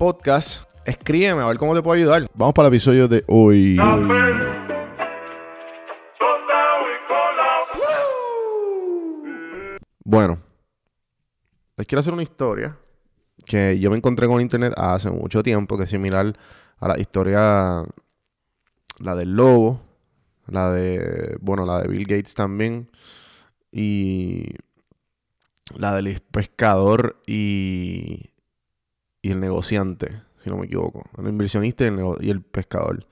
podcast, 0.00 0.62
escríbeme 0.86 1.42
a 1.42 1.46
ver 1.46 1.58
cómo 1.58 1.74
te 1.74 1.82
puedo 1.82 1.94
ayudar. 1.94 2.26
Vamos 2.32 2.54
para 2.54 2.68
el 2.68 2.74
episodio 2.74 3.06
de 3.06 3.22
hoy. 3.28 3.76
Bueno, 10.02 10.38
les 11.76 11.86
quiero 11.86 12.00
hacer 12.00 12.14
una 12.14 12.22
historia 12.22 12.78
que 13.44 13.78
yo 13.78 13.90
me 13.90 13.98
encontré 13.98 14.26
con 14.26 14.40
internet 14.40 14.72
hace 14.78 15.10
mucho 15.10 15.42
tiempo, 15.42 15.76
que 15.76 15.84
es 15.84 15.90
similar 15.90 16.34
a 16.78 16.88
la 16.88 16.98
historia, 16.98 17.84
la 19.00 19.14
del 19.14 19.36
lobo, 19.36 19.82
la 20.46 20.70
de, 20.70 21.36
bueno, 21.42 21.66
la 21.66 21.82
de 21.82 21.88
Bill 21.88 22.06
Gates 22.06 22.34
también, 22.34 22.90
y 23.70 24.46
la 25.76 25.92
del 25.92 26.22
pescador 26.32 27.20
y, 27.26 28.30
y 29.22 29.30
el 29.32 29.40
negociante, 29.40 30.22
si 30.38 30.50
no 30.50 30.56
me 30.56 30.66
equivoco, 30.66 31.04
el 31.18 31.28
inversionista 31.28 31.84
y 31.84 32.30
el, 32.30 32.42
pescador. 32.42 33.06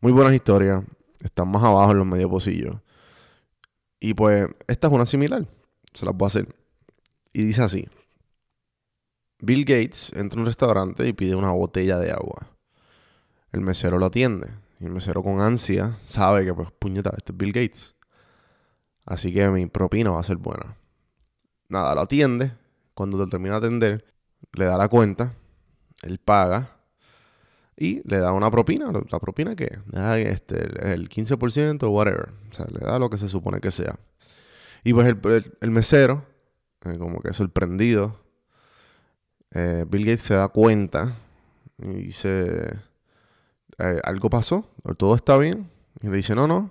Muy 0.00 0.12
buenas 0.12 0.34
historias, 0.34 0.82
están 1.22 1.50
más 1.50 1.62
abajo 1.62 1.92
en 1.92 1.98
los 1.98 2.06
medios 2.06 2.30
pocillos. 2.30 2.76
Y 4.00 4.14
pues, 4.14 4.46
esta 4.66 4.88
es 4.88 4.92
una 4.92 5.06
similar, 5.06 5.46
se 5.92 6.06
las 6.06 6.14
voy 6.14 6.26
a 6.26 6.28
hacer. 6.28 6.48
Y 7.32 7.44
dice 7.44 7.62
así. 7.62 7.88
Bill 9.40 9.64
Gates 9.64 10.12
entra 10.14 10.38
a 10.38 10.40
un 10.40 10.46
restaurante 10.46 11.06
y 11.06 11.12
pide 11.12 11.34
una 11.34 11.50
botella 11.50 11.98
de 11.98 12.12
agua. 12.12 12.48
El 13.52 13.60
mesero 13.60 13.98
lo 13.98 14.06
atiende. 14.06 14.48
Y 14.80 14.86
el 14.86 14.90
mesero 14.90 15.22
con 15.22 15.40
ansia 15.40 15.96
sabe 16.04 16.44
que, 16.44 16.54
pues, 16.54 16.70
puñeta, 16.72 17.12
este 17.16 17.32
es 17.32 17.38
Bill 17.38 17.52
Gates. 17.52 17.94
Así 19.04 19.32
que 19.32 19.48
mi 19.48 19.66
propina 19.66 20.10
va 20.10 20.20
a 20.20 20.22
ser 20.22 20.36
buena. 20.36 20.76
Nada, 21.68 21.94
lo 21.94 22.02
atiende. 22.02 22.52
Cuando 22.94 23.16
lo 23.16 23.28
termina 23.28 23.58
de 23.58 23.66
atender, 23.66 24.13
le 24.56 24.64
da 24.66 24.76
la 24.76 24.88
cuenta. 24.88 25.34
Él 26.02 26.18
paga. 26.18 26.70
Y 27.76 28.08
le 28.08 28.18
da 28.18 28.32
una 28.32 28.50
propina. 28.50 28.92
¿La 29.10 29.18
propina 29.18 29.56
qué? 29.56 29.78
Este, 30.28 30.92
el 30.92 31.08
15% 31.08 31.82
o 31.84 31.90
whatever. 31.90 32.30
O 32.50 32.54
sea, 32.54 32.66
le 32.66 32.80
da 32.80 32.98
lo 32.98 33.10
que 33.10 33.18
se 33.18 33.28
supone 33.28 33.60
que 33.60 33.70
sea. 33.70 33.98
Y 34.84 34.92
pues 34.92 35.06
el, 35.08 35.18
el- 35.60 35.70
mesero, 35.70 36.24
eh, 36.84 36.98
como 36.98 37.20
que 37.20 37.32
sorprendido, 37.32 38.20
eh, 39.52 39.84
Bill 39.88 40.04
Gates 40.04 40.22
se 40.22 40.34
da 40.34 40.48
cuenta 40.48 41.16
y 41.78 41.88
dice, 42.04 42.78
eh, 43.78 44.00
algo 44.04 44.30
pasó, 44.30 44.68
todo 44.96 45.14
está 45.14 45.36
bien. 45.38 45.70
Y 46.02 46.08
le 46.08 46.16
dice, 46.16 46.34
no, 46.34 46.46
no, 46.46 46.70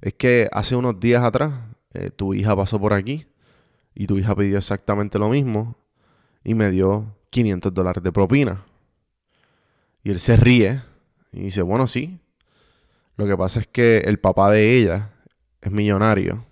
es 0.00 0.14
que 0.14 0.48
hace 0.52 0.76
unos 0.76 1.00
días 1.00 1.22
atrás 1.24 1.52
tu 2.16 2.34
hija 2.34 2.54
pasó 2.54 2.78
por 2.80 2.92
aquí 2.92 3.26
y 3.94 4.06
tu 4.06 4.18
hija 4.18 4.36
pidió 4.36 4.58
exactamente 4.58 5.18
lo 5.18 5.30
mismo 5.30 5.76
y 6.48 6.54
me 6.54 6.70
dio 6.70 7.14
500 7.28 7.74
dólares 7.74 8.02
de 8.02 8.10
propina. 8.10 8.64
Y 10.02 10.08
él 10.08 10.18
se 10.18 10.34
ríe 10.34 10.80
y 11.30 11.42
dice, 11.42 11.60
bueno, 11.60 11.86
sí. 11.86 12.18
Lo 13.16 13.26
que 13.26 13.36
pasa 13.36 13.60
es 13.60 13.66
que 13.66 13.98
el 13.98 14.18
papá 14.18 14.50
de 14.50 14.78
ella 14.78 15.10
es 15.60 15.70
millonario 15.70 16.46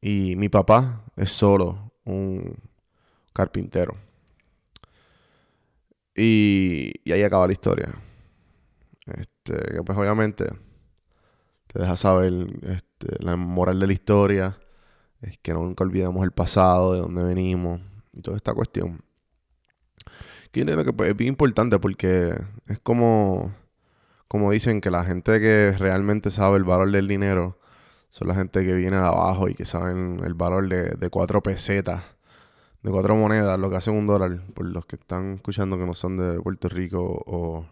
y 0.00 0.34
mi 0.34 0.48
papá 0.48 1.04
es 1.14 1.30
solo 1.30 1.92
un 2.04 2.56
carpintero. 3.32 3.94
Y, 6.16 6.94
ahí 7.12 7.22
acaba 7.22 7.46
la 7.46 7.52
historia. 7.52 7.94
Este, 9.06 9.80
pues 9.84 9.96
obviamente 9.96 10.46
te 11.68 11.78
deja 11.78 11.94
saber 11.94 12.32
este, 12.62 13.22
la 13.22 13.36
moral 13.36 13.78
de 13.78 13.86
la 13.86 13.92
historia. 13.92 14.58
Es 15.22 15.38
que 15.38 15.54
nunca 15.54 15.84
olvidemos 15.84 16.24
el 16.24 16.32
pasado, 16.32 16.94
de 16.94 16.98
dónde 16.98 17.22
venimos 17.22 17.80
y 18.18 18.22
toda 18.22 18.36
esta 18.36 18.52
cuestión. 18.52 19.00
Que 20.50 20.60
yo 20.60 20.62
entiendo 20.62 20.84
que 20.84 20.92
pues, 20.92 21.14
es 21.14 21.20
importante 21.26 21.78
porque 21.78 22.34
es 22.66 22.80
como, 22.80 23.54
como 24.26 24.50
dicen 24.50 24.80
que 24.80 24.90
la 24.90 25.04
gente 25.04 25.40
que 25.40 25.74
realmente 25.78 26.30
sabe 26.30 26.58
el 26.58 26.64
valor 26.64 26.90
del 26.90 27.06
dinero 27.06 27.58
son 28.10 28.28
la 28.28 28.34
gente 28.34 28.64
que 28.64 28.74
viene 28.74 28.96
de 28.96 29.06
abajo 29.06 29.48
y 29.48 29.54
que 29.54 29.64
saben 29.64 30.20
el 30.24 30.34
valor 30.34 30.68
de, 30.68 31.10
cuatro 31.10 31.42
pesetas, 31.42 32.02
de 32.82 32.90
cuatro 32.90 33.14
monedas, 33.14 33.58
lo 33.58 33.70
que 33.70 33.76
hace 33.76 33.90
un 33.90 34.06
dólar, 34.06 34.42
por 34.54 34.66
los 34.66 34.86
que 34.86 34.96
están 34.96 35.34
escuchando 35.34 35.78
que 35.78 35.86
no 35.86 35.94
son 35.94 36.16
de 36.16 36.40
Puerto 36.40 36.68
Rico 36.68 37.22
o, 37.26 37.66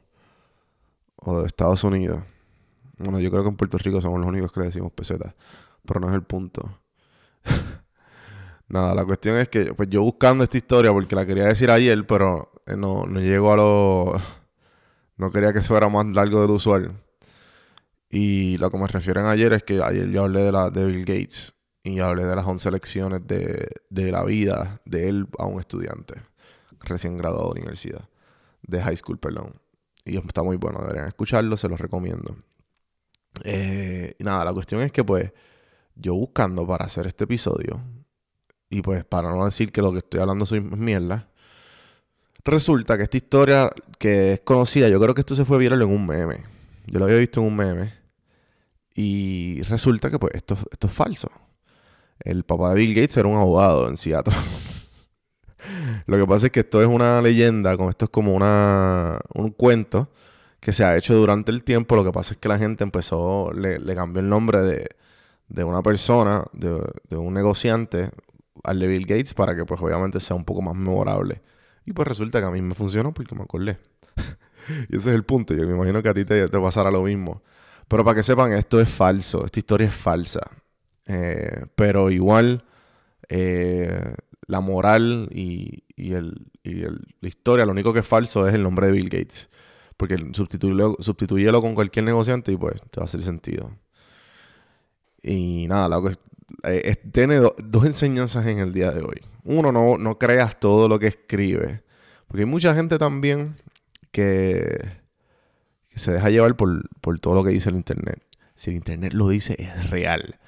o 1.17 1.41
de 1.41 1.47
Estados 1.47 1.83
Unidos. 1.85 2.21
Bueno, 2.99 3.19
yo 3.21 3.31
creo 3.31 3.43
que 3.43 3.49
en 3.49 3.57
Puerto 3.57 3.79
Rico 3.79 4.01
somos 4.01 4.21
los 4.21 4.29
únicos 4.29 4.53
que 4.53 4.61
le 4.61 4.67
decimos 4.67 4.93
pesetas, 4.93 5.35
pero 5.85 6.01
no 6.01 6.09
es 6.09 6.15
el 6.15 6.23
punto. 6.23 6.79
Nada, 8.69 8.95
la 8.95 9.05
cuestión 9.05 9.37
es 9.39 9.49
que 9.49 9.75
pues 9.75 9.89
yo 9.89 10.03
buscando 10.03 10.43
esta 10.45 10.57
historia 10.57 10.93
porque 10.93 11.15
la 11.15 11.25
quería 11.25 11.45
decir 11.45 11.71
ayer, 11.71 12.07
pero 12.07 12.51
eh, 12.67 12.77
no, 12.77 13.07
no 13.07 13.21
llego 13.21 13.53
a 13.53 13.57
los 13.57 14.23
No 15.17 15.31
quería 15.31 15.53
que 15.53 15.63
fuera 15.63 15.89
más 15.89 16.07
largo 16.07 16.43
del 16.43 16.51
usual. 16.51 17.03
Y 18.11 18.59
lo 18.59 18.71
que 18.71 18.79
me 18.79 18.87
refieren 18.87 19.27
ayer 19.27 19.53
es 19.53 19.63
que 19.63 19.83
ayer 19.83 20.09
yo 20.11 20.25
hablé 20.25 20.43
de, 20.43 20.53
la, 20.53 20.71
de 20.71 20.85
Bill 20.87 21.05
Gates 21.05 21.55
y 21.83 22.01
hablé 22.01 22.25
de 22.25 22.37
las 22.37 22.47
11 22.47 22.71
lecciones 22.71 23.27
de, 23.27 23.69
de 23.89 24.13
la 24.13 24.25
vida 24.25 24.81
de 24.85 25.09
él 25.09 25.27
a 25.39 25.47
un 25.47 25.61
estudiante 25.61 26.15
recién 26.81 27.17
graduado 27.17 27.53
de 27.53 27.61
universidad, 27.61 28.09
de 28.63 28.83
high 28.83 28.97
school, 28.97 29.19
perdón. 29.19 29.55
Y 30.05 30.19
está 30.19 30.43
muy 30.43 30.57
bueno, 30.57 30.81
deberían 30.81 31.09
escucharlo, 31.09 31.57
se 31.57 31.69
los 31.69 31.81
recomiendo. 31.81 32.37
Eh, 33.45 34.15
nada, 34.21 34.45
la 34.45 34.53
cuestión 34.53 34.83
es 34.83 34.93
que 34.93 35.03
pues 35.03 35.33
yo 35.95 36.15
buscando 36.15 36.67
para 36.67 36.85
hacer 36.87 37.07
este 37.07 37.25
episodio, 37.25 37.81
y 38.71 38.83
pues 38.83 39.05
para 39.05 39.31
no 39.31 39.45
decir 39.45 39.73
que 39.73 39.83
lo 39.83 39.93
que 39.93 39.99
estoy 39.99 40.21
hablando 40.21 40.47
soy 40.47 40.61
mierda, 40.61 41.29
resulta 42.45 42.97
que 42.97 43.05
esta 43.05 43.17
historia 43.17 43.71
que 43.99 44.35
es 44.35 44.41
conocida, 44.41 44.89
yo 44.89 45.01
creo 45.01 45.15
que 45.15 45.21
esto 45.21 45.35
se 45.35 45.45
fue 45.45 45.59
viral 45.59 45.83
en 45.83 45.89
un 45.89 46.07
meme. 46.07 46.43
Yo 46.87 46.99
lo 46.99 47.07
había 47.07 47.19
visto 47.19 47.41
en 47.41 47.47
un 47.47 47.57
meme. 47.57 47.95
Y 48.95 49.63
resulta 49.63 50.11
que 50.11 50.19
pues 50.19 50.35
esto, 50.35 50.57
esto 50.71 50.87
es 50.87 50.93
falso. 50.93 51.31
El 52.21 52.45
papá 52.45 52.71
de 52.71 52.77
Bill 52.77 52.95
Gates 52.95 53.17
era 53.17 53.29
un 53.29 53.37
abogado 53.37 53.89
en 53.89 53.97
Seattle. 53.97 54.35
Lo 56.07 56.17
que 56.17 56.27
pasa 56.27 56.47
es 56.47 56.53
que 56.53 56.61
esto 56.61 56.81
es 56.81 56.89
una 56.89 57.21
leyenda, 57.21 57.73
esto 57.73 58.07
es 58.07 58.11
como 58.11 58.35
una, 58.35 59.21
un 59.35 59.51
cuento 59.51 60.11
que 60.61 60.73
se 60.73 60.85
ha 60.85 60.97
hecho 60.97 61.15
durante 61.15 61.51
el 61.53 61.63
tiempo. 61.63 61.97
Lo 61.97 62.05
que 62.05 62.13
pasa 62.13 62.35
es 62.35 62.39
que 62.39 62.49
la 62.49 62.59
gente 62.59 62.85
empezó, 62.85 63.53
le, 63.53 63.79
le 63.79 63.95
cambió 63.95 64.21
el 64.21 64.29
nombre 64.29 64.63
de, 64.63 64.89
de 65.49 65.65
una 65.65 65.83
persona, 65.83 66.45
de, 66.53 66.83
de, 67.09 67.17
un 67.17 67.35
negociante, 67.35 68.11
al 68.65 68.79
de 68.79 68.87
Bill 68.87 69.07
Gates 69.07 69.35
para 69.35 69.55
que 69.55 69.65
pues 69.65 69.81
obviamente 69.81 70.21
sea 70.21 70.37
un 70.37 70.45
poco 70.45 70.63
más 70.63 70.75
memorable. 70.75 71.43
Y 71.85 71.93
pues 71.93 72.09
resulta 72.09 72.41
que 72.41 72.47
a 72.47 72.51
mí 72.51 72.61
me 72.61 72.75
funcionó 72.75 73.15
porque 73.15 73.35
me 73.35 73.43
acordé. 73.43 73.79
y 74.89 74.97
ese 74.97 75.11
es 75.11 75.15
el 75.15 75.25
punto. 75.25 75.55
Yo 75.55 75.67
me 75.67 75.75
imagino 75.75 76.03
que 76.03 76.09
a 76.09 76.15
ti 76.15 76.25
te, 76.25 76.49
pasará 76.49 76.91
lo 76.91 77.03
mismo. 77.03 77.43
Pero 77.89 78.05
para 78.05 78.17
que 78.17 78.23
sepan, 78.23 78.53
esto 78.53 78.81
es 78.81 78.89
falso. 78.89 79.45
Esta 79.45 79.61
historia 79.61 79.87
es 79.87 79.95
falsa. 79.95 80.41
Eh, 81.07 81.67
pero 81.77 82.11
igual, 82.11 82.65
eh, 83.29 84.15
la 84.49 84.61
moral 84.61 85.29
y, 85.33 85.85
y, 85.95 86.15
el, 86.15 86.49
y 86.65 86.83
el, 86.83 87.01
la 87.21 87.29
historia, 87.29 87.65
lo 87.65 87.73
único 87.73 87.93
que 87.93 88.01
es 88.01 88.07
falso 88.07 88.49
es 88.49 88.55
el 88.55 88.65
nombre 88.65 88.89
de 88.89 88.93
Bill 88.93 89.09
Gates. 89.09 89.49
Porque 89.97 90.17
sustituyelo, 90.33 91.63
con 91.63 91.75
cualquier 91.75 92.05
negociante 92.05 92.53
y 92.53 92.57
pues 92.57 92.81
te 92.91 93.01
va 93.01 93.05
a 93.05 93.07
hacer 93.07 93.23
sentido. 93.23 93.71
Y 95.23 95.67
nada, 95.69 95.89
la, 95.89 96.01
eh, 96.65 96.97
tiene 97.13 97.37
dos 97.39 97.85
enseñanzas 97.85 98.47
en 98.47 98.59
el 98.59 98.73
día 98.73 98.91
de 98.91 99.01
hoy. 99.01 99.23
Uno, 99.45 99.73
no, 99.73 99.99
no 99.99 100.19
creas 100.19 100.59
todo 100.59 100.89
lo 100.89 100.99
que 100.99 101.07
escribe. 101.07 101.83
Porque 102.27 102.43
hay 102.43 102.47
mucha 102.47 102.75
gente 102.75 102.99
también 102.99 103.57
que, 104.11 104.89
se 105.95 106.13
deja 106.13 106.31
llevar 106.31 106.57
por, 106.57 106.89
por 107.01 107.19
todo 107.21 107.35
lo 107.35 107.45
que 107.45 107.51
dice 107.51 107.71
el 107.71 107.77
Internet. 107.77 108.23
Si 108.55 108.71
el 108.71 108.77
Internet 108.77 109.13
lo 109.13 109.29
dice, 109.29 109.57
es 109.59 109.91
real. 109.91 110.39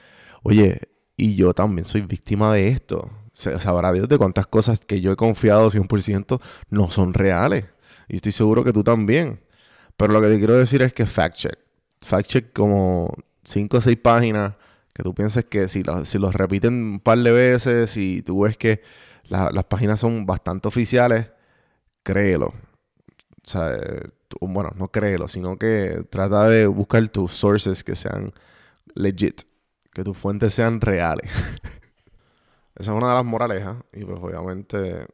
Oye, 0.43 0.81
y 1.17 1.35
yo 1.35 1.55
también 1.55 1.85
soy 1.85 2.03
víctima 2.03 2.53
de 2.55 2.69
esto. 2.69 3.11
Sabrá 3.33 3.93
Dios 3.93 4.09
de 4.09 4.19
cuántas 4.19 4.47
cosas 4.47 4.81
que 4.81 5.01
yo 5.01 5.13
he 5.13 5.17
confiado 5.17 5.71
100% 5.71 6.41
no 6.71 6.91
son 6.91 7.15
reales. 7.15 7.67
Y 8.09 8.17
estoy 8.17 8.33
seguro 8.33 8.65
que 8.65 8.73
tú 8.73 8.83
también. 8.83 9.41
Pero 9.97 10.13
lo 10.13 10.21
que 10.21 10.29
te 10.29 10.39
quiero 10.39 10.55
decir 10.55 10.83
es 10.83 10.93
que 10.93 11.07
fact 11.07 11.37
check. 11.37 11.59
Fact 12.01 12.29
check 12.29 12.53
como 12.53 13.13
5 13.45 13.77
o 13.77 13.81
6 13.81 13.97
páginas 13.99 14.55
que 14.99 15.05
tú 15.05 15.15
pienses 15.15 15.45
que 15.45 15.69
si, 15.69 15.85
si 16.03 16.19
los 16.19 16.35
repiten 16.35 16.75
un 16.75 17.01
par 17.01 17.19
de 17.19 17.31
veces 17.31 17.97
y 17.97 18.21
tú 18.21 18.41
ves 18.41 18.57
que 18.57 18.83
las 19.29 19.65
páginas 19.67 20.01
son 20.01 20.27
bastante 20.27 20.67
oficiales, 20.67 21.31
créelo. 22.03 22.47
O 22.47 23.45
sea, 23.45 23.79
bueno, 24.41 24.73
no 24.75 24.89
créelo, 24.89 25.29
sino 25.29 25.57
que 25.57 26.05
trata 26.11 26.49
de 26.49 26.67
buscar 26.67 27.09
tus 27.11 27.31
sources 27.31 27.85
que 27.85 27.95
sean 27.95 28.33
legit, 28.97 29.43
que 29.95 30.03
tus 30.03 30.19
fuentes 30.19 30.53
sean 30.53 30.81
reales. 30.81 31.31
Esa 32.75 32.91
es 32.91 32.97
una 32.97 33.11
de 33.11 33.15
las 33.15 33.25
moralejas. 33.25 33.77
Y 33.93 34.05
pues 34.05 34.19
obviamente 34.21 35.07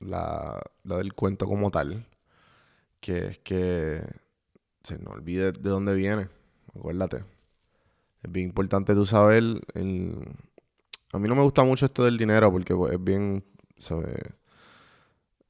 la, 0.00 0.60
la 0.84 0.96
del 0.98 1.14
cuento 1.14 1.46
como 1.46 1.70
tal. 1.70 2.06
Que 3.00 3.28
es 3.28 3.38
que 3.38 4.02
se 4.82 4.98
no 4.98 5.12
olvide 5.12 5.52
de 5.52 5.70
dónde 5.70 5.94
viene. 5.94 6.28
Acuérdate. 6.76 7.24
Es 8.22 8.30
bien 8.30 8.46
importante 8.46 8.94
tú 8.94 9.06
saber. 9.06 9.42
El... 9.74 10.14
A 11.12 11.18
mí 11.18 11.28
no 11.28 11.34
me 11.34 11.42
gusta 11.42 11.64
mucho 11.64 11.86
esto 11.86 12.04
del 12.04 12.18
dinero 12.18 12.50
porque 12.52 12.74
pues, 12.74 12.92
es 12.92 13.02
bien. 13.02 13.44
¿sabes? 13.78 14.14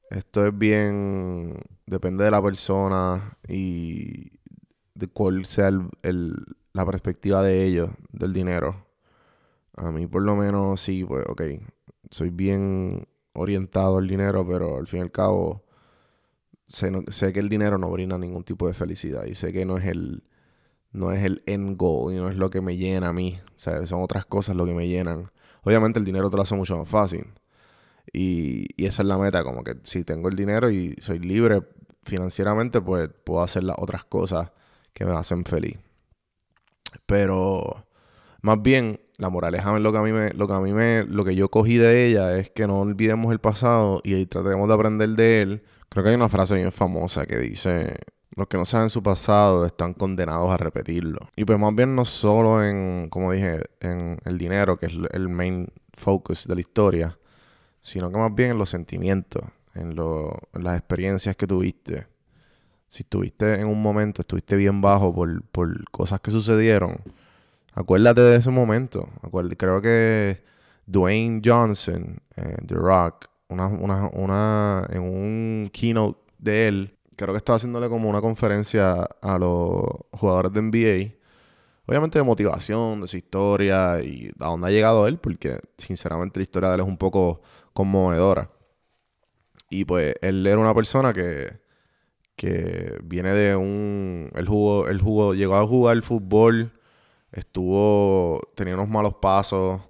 Esto 0.09 0.45
es 0.45 0.57
bien. 0.57 1.57
Depende 1.85 2.23
de 2.23 2.31
la 2.31 2.41
persona 2.41 3.37
y 3.47 4.31
de 4.95 5.07
cuál 5.07 5.45
sea 5.45 5.69
el, 6.03 6.45
la 6.73 6.85
perspectiva 6.85 7.41
de 7.43 7.65
ellos 7.65 7.89
del 8.11 8.33
dinero. 8.33 8.85
A 9.75 9.91
mí 9.91 10.07
por 10.07 10.21
lo 10.21 10.35
menos 10.35 10.81
sí, 10.81 11.03
pues 11.03 11.25
ok. 11.27 11.41
Soy 12.09 12.29
bien 12.29 13.07
orientado 13.33 13.97
al 13.97 14.07
dinero, 14.07 14.45
pero 14.45 14.77
al 14.77 14.87
fin 14.87 14.99
y 14.99 15.03
al 15.03 15.11
cabo 15.11 15.63
sé, 16.67 16.91
sé 17.07 17.33
que 17.33 17.39
el 17.39 17.49
dinero 17.49 17.77
no 17.77 17.89
brinda 17.89 18.17
ningún 18.17 18.43
tipo 18.43 18.67
de 18.67 18.73
felicidad 18.73 19.25
y 19.25 19.35
sé 19.35 19.53
que 19.53 19.65
no 19.65 19.77
es 19.77 19.85
el 19.85 20.23
no 20.91 21.11
es 21.11 21.23
el 21.23 21.43
end 21.45 21.77
goal 21.77 22.13
y 22.13 22.17
no 22.17 22.29
es 22.29 22.35
lo 22.35 22.49
que 22.49 22.61
me 22.61 22.77
llena 22.77 23.09
a 23.09 23.13
mí. 23.13 23.39
O 23.55 23.59
sea, 23.59 23.85
son 23.87 24.01
otras 24.03 24.25
cosas 24.25 24.55
lo 24.55 24.65
que 24.65 24.73
me 24.73 24.87
llenan. 24.87 25.31
Obviamente 25.63 25.99
el 25.99 26.05
dinero 26.05 26.29
te 26.29 26.37
lo 26.37 26.43
hace 26.43 26.55
mucho 26.55 26.77
más 26.77 26.89
fácil. 26.89 27.27
Y, 28.13 28.67
y 28.75 28.85
esa 28.85 29.03
es 29.03 29.07
la 29.07 29.17
meta, 29.17 29.43
como 29.43 29.63
que 29.63 29.77
si 29.83 30.03
tengo 30.03 30.27
el 30.29 30.35
dinero 30.35 30.69
y 30.69 30.95
soy 30.99 31.19
libre 31.19 31.61
financieramente, 32.03 32.81
pues 32.81 33.09
puedo 33.23 33.43
hacer 33.43 33.63
las 33.63 33.77
otras 33.79 34.03
cosas 34.05 34.51
que 34.93 35.05
me 35.05 35.13
hacen 35.13 35.45
feliz. 35.45 35.77
Pero 37.05 37.85
más 38.41 38.61
bien, 38.61 38.99
la 39.17 39.29
moraleja 39.29 39.77
lo 39.79 39.91
que 39.91 39.97
a 39.99 40.01
mí 40.01 40.11
me, 40.11 40.31
lo 40.31 40.47
que 40.47 40.53
a 40.53 40.59
mí 40.59 40.73
me, 40.73 41.03
lo 41.03 41.23
que 41.23 41.35
yo 41.35 41.49
cogí 41.49 41.77
de 41.77 42.07
ella 42.07 42.37
es 42.37 42.49
que 42.49 42.67
no 42.67 42.81
olvidemos 42.81 43.31
el 43.31 43.39
pasado 43.39 44.01
y 44.03 44.25
tratemos 44.25 44.67
de 44.67 44.73
aprender 44.73 45.09
de 45.09 45.41
él. 45.41 45.63
Creo 45.89 46.03
que 46.03 46.09
hay 46.09 46.15
una 46.15 46.29
frase 46.29 46.55
bien 46.55 46.71
famosa 46.71 47.25
que 47.25 47.37
dice 47.37 47.97
los 48.35 48.47
que 48.47 48.57
no 48.57 48.65
saben 48.65 48.89
su 48.89 49.03
pasado 49.03 49.65
están 49.65 49.93
condenados 49.93 50.49
a 50.49 50.57
repetirlo. 50.57 51.19
Y 51.35 51.45
pues 51.45 51.59
más 51.59 51.75
bien 51.75 51.95
no 51.95 52.05
solo 52.05 52.63
en, 52.63 53.09
como 53.09 53.31
dije, 53.31 53.61
en 53.79 54.19
el 54.25 54.37
dinero, 54.37 54.77
que 54.77 54.87
es 54.87 54.93
el 55.11 55.29
main 55.29 55.67
focus 55.93 56.47
de 56.47 56.55
la 56.55 56.61
historia, 56.61 57.17
sino 57.81 58.09
que 58.11 58.17
más 58.17 58.33
bien 58.33 58.51
en 58.51 58.57
los 58.57 58.69
sentimientos, 58.69 59.43
en, 59.75 59.95
lo, 59.95 60.37
las 60.53 60.77
experiencias 60.77 61.35
que 61.35 61.47
tuviste. 61.47 62.07
Si 62.87 63.03
estuviste 63.03 63.59
en 63.59 63.67
un 63.67 63.81
momento, 63.81 64.21
estuviste 64.21 64.55
bien 64.55 64.81
bajo 64.81 65.13
por, 65.13 65.43
por 65.43 65.89
cosas 65.91 66.19
que 66.19 66.31
sucedieron, 66.31 67.01
acuérdate 67.73 68.21
de 68.21 68.35
ese 68.35 68.49
momento. 68.49 69.09
creo 69.57 69.81
que 69.81 70.43
Dwayne 70.85 71.41
Johnson, 71.43 72.21
eh, 72.35 72.57
The 72.65 72.75
Rock, 72.75 73.27
una, 73.47 73.67
una, 73.67 74.09
una, 74.13 74.87
en 74.89 75.01
un 75.01 75.69
keynote 75.71 76.19
de 76.37 76.67
él, 76.67 76.97
creo 77.21 77.33
que 77.33 77.37
estaba 77.37 77.57
haciéndole 77.57 77.87
como 77.87 78.09
una 78.09 78.19
conferencia 78.19 79.07
a 79.21 79.37
los 79.37 79.83
jugadores 80.11 80.51
de 80.53 80.61
NBA. 80.61 81.15
Obviamente 81.85 82.17
de 82.19 82.23
motivación, 82.23 83.01
de 83.01 83.07
su 83.07 83.17
historia 83.17 84.01
y 84.01 84.31
a 84.39 84.47
dónde 84.47 84.67
ha 84.67 84.71
llegado 84.71 85.07
él, 85.07 85.17
porque 85.19 85.59
sinceramente 85.77 86.39
la 86.39 86.43
historia 86.43 86.69
de 86.69 86.75
él 86.75 86.81
es 86.81 86.87
un 86.87 86.97
poco 86.97 87.41
conmovedora. 87.73 88.49
Y 89.69 89.85
pues 89.85 90.15
él 90.21 90.45
era 90.47 90.57
una 90.59 90.73
persona 90.73 91.13
que, 91.13 91.59
que 92.35 92.97
viene 93.03 93.33
de 93.33 93.55
un... 93.55 94.31
Él 94.35 94.47
jugó, 94.47 94.87
él 94.87 94.99
jugó, 95.01 95.33
llegó 95.35 95.55
a 95.55 95.67
jugar 95.67 96.01
fútbol, 96.01 96.73
estuvo, 97.31 98.41
tenía 98.55 98.73
unos 98.73 98.89
malos 98.89 99.15
pasos, 99.21 99.81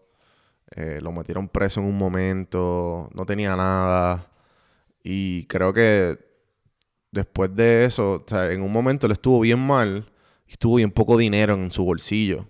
eh, 0.76 1.00
lo 1.02 1.12
metieron 1.12 1.50
preso 1.50 1.80
en 1.82 1.88
un 1.88 1.98
momento, 1.98 3.10
no 3.14 3.26
tenía 3.26 3.56
nada. 3.56 4.28
Y 5.04 5.46
creo 5.46 5.74
que 5.74 6.31
después 7.12 7.54
de 7.56 7.86
eso, 7.86 8.14
o 8.14 8.24
sea, 8.26 8.52
en 8.52 8.62
un 8.62 8.72
momento 8.72 9.06
él 9.06 9.12
estuvo 9.12 9.40
bien 9.42 9.60
mal 9.60 10.12
y 10.48 10.54
estuvo 10.54 10.76
bien 10.76 10.92
poco 10.92 11.18
dinero 11.18 11.54
en 11.54 11.72
su 11.72 11.84
bolsillo. 11.84 12.48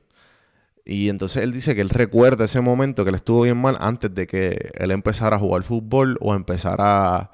Y 0.85 1.09
entonces 1.09 1.43
él 1.43 1.53
dice 1.53 1.75
que 1.75 1.81
él 1.81 1.89
recuerda 1.89 2.45
ese 2.45 2.61
momento 2.61 3.03
que 3.03 3.09
él 3.09 3.15
estuvo 3.15 3.41
bien 3.43 3.57
mal 3.57 3.77
antes 3.79 4.13
de 4.13 4.27
que 4.27 4.71
él 4.75 4.91
empezara 4.91 5.35
a 5.37 5.39
jugar 5.39 5.63
fútbol 5.63 6.17
o 6.21 6.33
empezara 6.33 7.31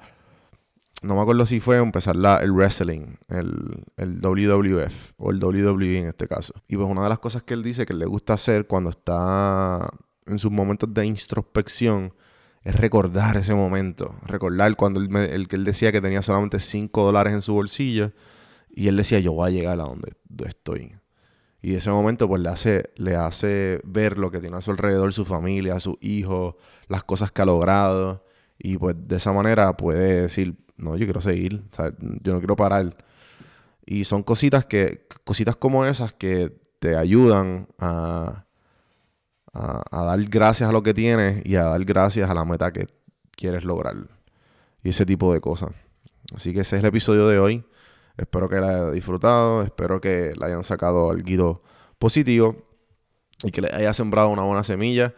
No 1.02 1.14
me 1.14 1.22
acuerdo 1.22 1.46
si 1.46 1.60
fue 1.60 1.78
empezar 1.78 2.16
la, 2.16 2.36
el 2.38 2.52
wrestling, 2.52 3.16
el, 3.28 3.84
el 3.96 4.20
WWF 4.20 5.12
o 5.16 5.30
el 5.30 5.42
WWE 5.42 5.98
en 5.98 6.08
este 6.08 6.28
caso. 6.28 6.54
Y 6.68 6.76
pues 6.76 6.88
una 6.88 7.02
de 7.04 7.08
las 7.08 7.18
cosas 7.20 7.42
que 7.42 7.54
él 7.54 7.62
dice 7.62 7.86
que 7.86 7.94
le 7.94 8.06
gusta 8.06 8.34
hacer 8.34 8.66
cuando 8.66 8.90
está 8.90 9.88
en 10.26 10.38
sus 10.38 10.50
momentos 10.50 10.92
de 10.92 11.06
introspección 11.06 12.12
es 12.62 12.76
recordar 12.76 13.36
ese 13.36 13.54
momento. 13.54 14.14
Recordar 14.26 14.76
cuando 14.76 15.00
él, 15.00 15.48
que 15.48 15.56
él 15.56 15.64
decía 15.64 15.92
que 15.92 16.00
tenía 16.00 16.22
solamente 16.22 16.60
5 16.60 17.04
dólares 17.04 17.34
en 17.34 17.42
su 17.42 17.54
bolsillo 17.54 18.12
y 18.70 18.88
él 18.88 18.96
decía, 18.96 19.20
yo 19.20 19.32
voy 19.32 19.48
a 19.48 19.52
llegar 19.52 19.80
a 19.80 19.84
donde 19.84 20.12
estoy. 20.46 20.94
Y 21.60 21.74
ese 21.74 21.90
momento 21.90 22.28
pues 22.28 22.40
le 22.40 22.48
hace, 22.48 22.90
le 22.96 23.16
hace 23.16 23.80
ver 23.84 24.18
lo 24.18 24.30
que 24.30 24.40
tiene 24.40 24.56
a 24.56 24.60
su 24.60 24.70
alrededor, 24.70 25.12
su 25.12 25.24
familia, 25.24 25.80
su 25.80 25.98
hijo, 26.00 26.56
las 26.86 27.04
cosas 27.04 27.32
que 27.32 27.42
ha 27.42 27.46
logrado. 27.46 28.24
Y 28.58 28.76
pues 28.76 28.96
de 28.98 29.16
esa 29.16 29.32
manera 29.32 29.76
puede 29.76 30.22
decir, 30.22 30.56
no, 30.76 30.96
yo 30.96 31.06
quiero 31.06 31.20
seguir, 31.20 31.64
yo 32.22 32.32
no 32.32 32.38
quiero 32.38 32.56
parar. 32.56 32.96
Y 33.84 34.04
son 34.04 34.22
cositas 34.22 34.66
que, 34.66 35.06
cositas 35.24 35.56
como 35.56 35.84
esas 35.84 36.12
que 36.12 36.52
te 36.78 36.96
ayudan 36.96 37.68
a, 37.78 38.44
a, 39.52 40.04
dar 40.04 40.20
gracias 40.24 40.68
a 40.68 40.72
lo 40.72 40.82
que 40.82 40.94
tienes 40.94 41.44
y 41.44 41.56
a 41.56 41.64
dar 41.64 41.84
gracias 41.84 42.28
a 42.30 42.34
la 42.34 42.44
meta 42.44 42.72
que 42.72 42.86
quieres 43.32 43.64
lograr. 43.64 43.96
Y 44.82 44.90
ese 44.90 45.06
tipo 45.06 45.32
de 45.32 45.40
cosas. 45.40 45.70
Así 46.34 46.52
que 46.52 46.60
ese 46.60 46.76
es 46.76 46.82
el 46.82 46.88
episodio 46.88 47.26
de 47.26 47.38
hoy. 47.38 47.64
Espero 48.16 48.48
que 48.48 48.56
la 48.56 48.68
hayan 48.68 48.92
disfrutado, 48.92 49.62
espero 49.62 50.00
que 50.00 50.34
le 50.38 50.46
hayan 50.46 50.64
sacado 50.64 51.10
algo 51.10 51.62
positivo 51.98 52.56
y 53.44 53.50
que 53.50 53.60
le 53.62 53.68
haya 53.72 53.94
sembrado 53.94 54.28
una 54.28 54.42
buena 54.42 54.64
semilla. 54.64 55.14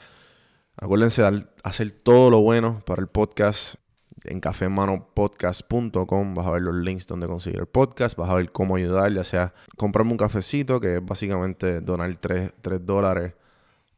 Acuérdense 0.77 1.23
de 1.23 1.47
hacer 1.63 1.93
todo 1.93 2.31
lo 2.31 2.41
bueno 2.41 2.83
para 2.85 3.01
el 3.01 3.09
podcast 3.09 3.77
en 4.25 4.41
cafemanopodcast.com. 4.41 6.35
Vas 6.35 6.47
a 6.47 6.51
ver 6.51 6.63
los 6.63 6.75
links 6.75 7.07
donde 7.07 7.27
conseguir 7.27 7.61
el 7.61 7.67
podcast, 7.67 8.17
vas 8.17 8.29
a 8.31 8.35
ver 8.35 8.53
cómo 8.53 8.77
ayudar, 8.77 9.13
ya 9.13 9.25
sea 9.25 9.55
comprarme 9.77 10.13
un 10.13 10.19
cafecito, 10.19 10.79
que 10.81 10.97
es 10.97 11.05
básicamente 11.05 11.81
donar 11.81 12.15
3, 12.21 12.53
3 12.61 12.85
dólares 12.85 13.33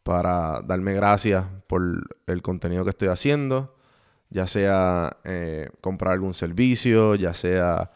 para 0.03 0.61
darme 0.63 0.95
gracias 0.95 1.45
por 1.67 1.83
el 2.27 2.43
contenido 2.43 2.85
que 2.85 2.91
estoy 2.91 3.09
haciendo, 3.09 3.77
ya 4.31 4.47
sea 4.47 5.19
eh, 5.25 5.71
comprar 5.81 6.15
algún 6.15 6.35
servicio, 6.35 7.15
ya 7.15 7.35
sea 7.35 7.93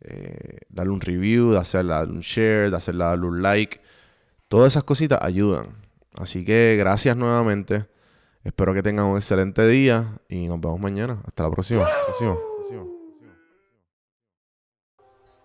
eh, 0.00 0.60
darle 0.68 0.92
un 0.92 1.00
review, 1.00 1.56
hacerle 1.56 2.02
un 2.04 2.20
share, 2.20 2.74
hacerle 2.74 3.04
darle 3.04 3.26
un 3.26 3.42
like. 3.42 3.80
Todas 4.48 4.72
esas 4.72 4.84
cositas 4.84 5.18
ayudan. 5.22 5.76
Así 6.14 6.44
que 6.44 6.76
gracias 6.78 7.16
nuevamente. 7.16 7.86
Espero 8.42 8.72
que 8.72 8.82
tengan 8.82 9.06
un 9.06 9.16
excelente 9.16 9.66
día 9.66 10.18
y 10.28 10.48
nos 10.48 10.60
vemos 10.60 10.80
mañana. 10.80 11.22
Hasta 11.26 11.44
la 11.44 11.50
próxima. 11.50 11.86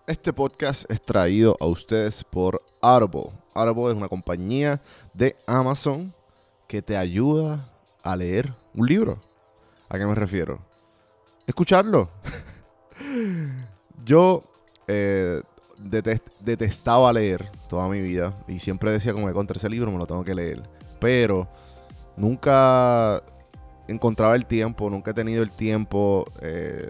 Este 0.08 0.32
podcast 0.34 0.90
es 0.90 1.02
traído 1.02 1.58
a 1.60 1.66
ustedes 1.66 2.24
por 2.24 2.62
Audible. 2.82 3.45
Audible 3.56 3.92
es 3.92 3.98
una 3.98 4.10
compañía 4.10 4.82
de 5.14 5.36
Amazon 5.48 6.14
que 6.68 6.82
te 6.82 6.98
ayuda 6.98 7.70
a 8.04 8.16
leer 8.16 8.54
un 8.74 8.86
libro. 8.86 9.20
¿A 9.90 9.98
qué 9.98 10.06
me 10.06 10.14
refiero? 10.14 10.60
Escucharlo. 11.48 12.10
Yo 14.06 14.44
eh, 14.88 15.42
detestaba 16.40 17.14
leer 17.14 17.50
toda 17.70 17.88
mi 17.88 18.02
vida 18.02 18.36
y 18.48 18.60
siempre 18.60 18.92
decía 18.92 19.14
como 19.14 19.28
que 19.28 19.34
contra 19.34 19.58
ese 19.58 19.70
libro 19.70 19.90
me 19.90 19.98
lo 19.98 20.06
tengo 20.06 20.24
que 20.24 20.36
leer. 20.36 20.62
Pero 21.00 21.48
nunca 22.18 23.24
encontraba 23.88 24.36
el 24.36 24.46
tiempo, 24.46 24.90
nunca 24.90 25.12
he 25.12 25.14
tenido 25.14 25.42
el 25.42 25.52
tiempo. 25.52 26.26
Eh, 26.42 26.90